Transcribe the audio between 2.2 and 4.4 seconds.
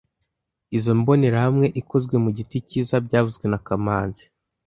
mu giti cyiza byavuzwe na kamanzi